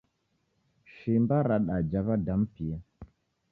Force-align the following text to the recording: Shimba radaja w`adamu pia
Shimba 0.93 1.37
radaja 1.49 1.99
w`adamu 2.07 2.45
pia 2.57 2.79